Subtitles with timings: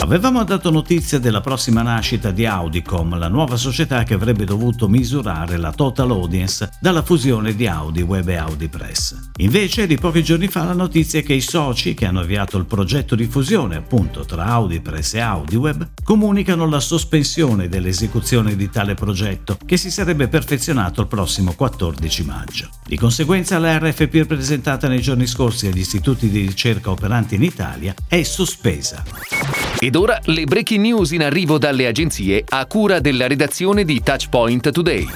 [0.00, 5.56] Avevamo dato notizia della prossima nascita di Audicom, la nuova società che avrebbe dovuto misurare
[5.56, 9.30] la total audience dalla fusione di Audi Web e Audi Press.
[9.38, 12.64] Invece di pochi giorni fa la notizia è che i soci che hanno avviato il
[12.64, 18.70] progetto di fusione appunto tra Audi Press e Audi Web comunicano la sospensione dell'esecuzione di
[18.70, 22.70] tale progetto che si sarebbe perfezionato il prossimo 14 maggio.
[22.86, 27.94] Di conseguenza la RFP presentata nei giorni scorsi agli istituti di ricerca operanti in Italia
[28.06, 29.67] è sospesa.
[29.80, 34.72] Ed ora le breaking news in arrivo dalle agenzie a cura della redazione di Touchpoint
[34.72, 35.06] Today.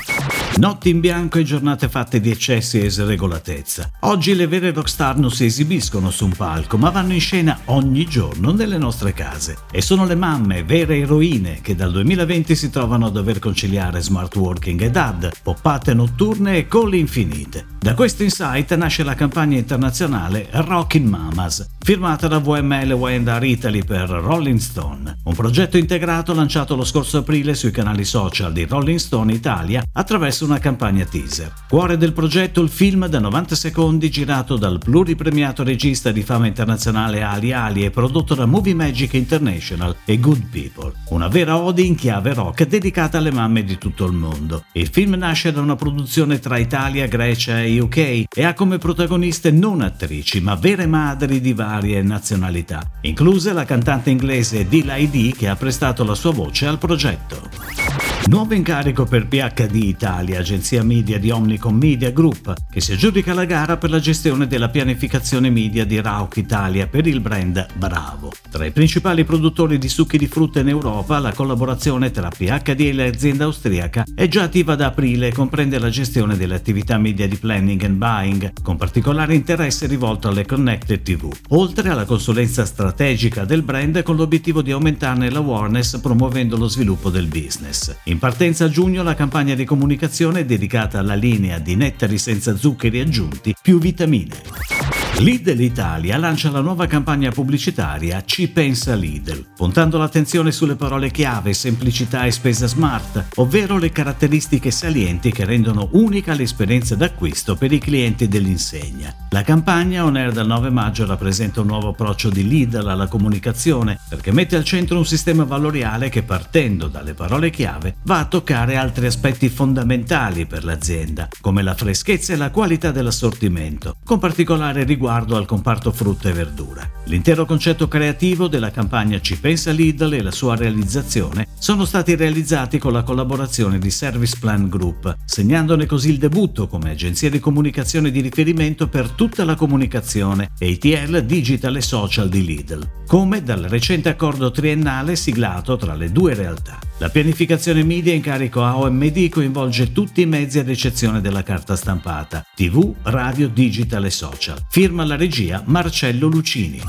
[0.59, 3.91] Notti in bianco e giornate fatte di eccessi e sregolatezza.
[4.01, 8.05] Oggi le vere rockstar non si esibiscono su un palco, ma vanno in scena ogni
[8.05, 9.57] giorno nelle nostre case.
[9.73, 14.37] E sono le mamme, vere eroine, che dal 2020 si trovano a dover conciliare smart
[14.37, 17.67] working e dad, poppate notturne e call infinite.
[17.81, 24.09] Da questo insight nasce la campagna internazionale Rockin' Mamas, firmata da VML Wendar Italy per
[24.09, 29.33] Rolling Stone, un progetto integrato lanciato lo scorso aprile sui canali social di Rolling Stone
[29.33, 31.53] Italia attraverso una campagna teaser.
[31.69, 37.23] Cuore del progetto il film da 90 secondi girato dal pluripremiato regista di fama internazionale
[37.23, 41.97] Ali Ali e prodotto da Movie Magic International e Good People, una vera ode in
[41.97, 44.65] chiave rock dedicata alle mamme di tutto il mondo.
[44.75, 49.51] Il film nasce da una produzione tra Italia, Grecia e UK e ha come protagoniste
[49.51, 55.49] non attrici ma vere madri di varie nazionalità, incluse la cantante inglese Dila ID che
[55.49, 57.82] ha prestato la sua voce al progetto.
[58.25, 63.45] Nuovo incarico per PHD Italia, agenzia media di Omnicom Media Group, che si aggiudica la
[63.45, 68.33] gara per la gestione della pianificazione media di Rauch Italia per il brand Bravo.
[68.49, 72.93] Tra i principali produttori di succhi di frutta in Europa, la collaborazione tra PHD e
[72.93, 77.37] l'azienda austriaca è già attiva da aprile e comprende la gestione delle attività media di
[77.37, 83.63] planning and buying, con particolare interesse rivolto alle connected TV, oltre alla consulenza strategica del
[83.63, 87.95] brand con l'obiettivo di aumentarne l'awareness promuovendo lo sviluppo del business.
[88.13, 92.55] In partenza a giugno la campagna di comunicazione è dedicata alla linea di nettari senza
[92.55, 95.02] zuccheri aggiunti più vitamine.
[95.19, 101.53] Lidl Italia lancia la nuova campagna pubblicitaria Ci pensa Lidl, puntando l'attenzione sulle parole chiave
[101.53, 107.79] semplicità e spesa smart, ovvero le caratteristiche salienti che rendono unica l'esperienza d'acquisto per i
[107.79, 109.15] clienti dell'insegna.
[109.31, 113.99] La campagna on air dal 9 maggio rappresenta un nuovo approccio di Lidl alla comunicazione
[114.09, 118.77] perché mette al centro un sistema valoriale che partendo dalle parole chiave va a toccare
[118.77, 125.02] altri aspetti fondamentali per l'azienda, come la freschezza e la qualità dell'assortimento, con particolare riguardo
[125.03, 126.92] riguardo al comparto frutta e verdura.
[127.07, 132.79] L'intero concetto creativo della campagna Ci pensa Lidl e la sua realizzazione sono stati realizzati
[132.79, 138.11] con la collaborazione di Service Plan Group, segnandone così il debutto come agenzia di comunicazione
[138.11, 144.09] di riferimento per tutta la comunicazione ATL, digital e social di Lidl, come dal recente
[144.09, 146.79] accordo triennale siglato tra le due realtà.
[146.99, 151.75] La pianificazione media in carico a OMD coinvolge tutti i mezzi ad eccezione della carta
[151.75, 154.65] stampata, TV, radio, digital e social.
[154.69, 156.81] Firma la regia Marcello Lucini.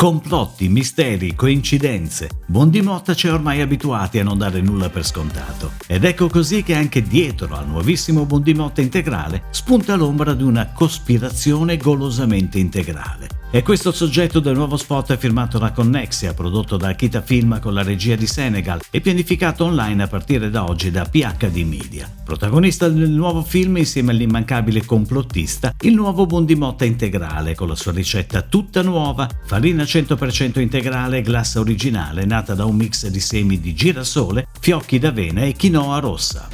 [0.00, 2.30] Complotti, misteri, coincidenze.
[2.46, 5.72] Bondimotta ci è ormai abituati a non dare nulla per scontato.
[5.86, 11.76] Ed ecco così che anche dietro al nuovissimo Bondimotta integrale spunta l'ombra di una cospirazione
[11.76, 13.40] golosamente integrale.
[13.52, 17.74] E questo soggetto del nuovo spot è firmato da Connexia, prodotto da Akita Film con
[17.74, 22.08] la regia di Senegal e pianificato online a partire da oggi da PHD Media.
[22.24, 28.42] Protagonista del nuovo film insieme all'immancabile complottista, il nuovo Bondimotta integrale con la sua ricetta
[28.42, 34.46] tutta nuova, farina 100% integrale, glassa originale nata da un mix di semi di girasole,
[34.60, 36.48] fiocchi d'avena e quinoa rossa.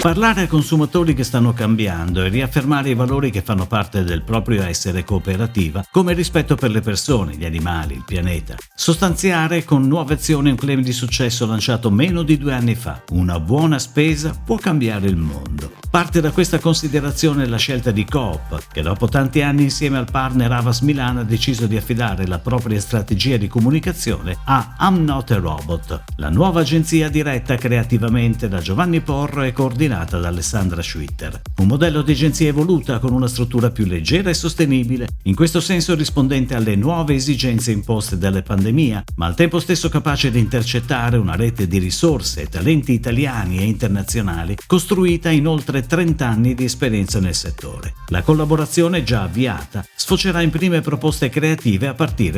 [0.00, 4.62] Parlare a consumatori che stanno cambiando e riaffermare i valori che fanno parte del proprio
[4.62, 8.54] essere cooperativa, come rispetto per le persone, gli animali, il pianeta.
[8.76, 13.02] Sostanziare con nuove azioni un claim di successo lanciato meno di due anni fa.
[13.10, 15.72] Una buona spesa può cambiare il mondo.
[15.90, 20.52] Parte da questa considerazione la scelta di Coop, che dopo tanti anni insieme al partner
[20.52, 25.38] Avas Milan ha deciso di affidare la propria strategia di comunicazione a I'm Not a
[25.38, 31.40] Robot, la nuova agenzia diretta creativamente da Giovanni Porro e coordinata da Alessandra Schwitter.
[31.58, 35.94] Un modello di agenzia evoluta con una struttura più leggera e sostenibile, in questo senso
[35.94, 41.36] rispondente alle nuove esigenze imposte dalle pandemia, ma al tempo stesso capace di intercettare una
[41.36, 47.20] rete di risorse e talenti italiani e internazionali costruita in oltre 30 anni di esperienza
[47.20, 47.94] nel settore.
[48.08, 52.37] La collaborazione già avviata sfocerà in prime proposte creative a partire